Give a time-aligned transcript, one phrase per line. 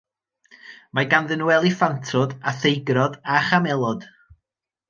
[0.99, 4.13] Mae ganddyn nhw eliffantod a theigrod a chamelod.